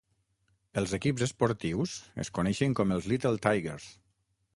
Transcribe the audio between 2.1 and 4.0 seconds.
es coneixen com els "Little Tigers".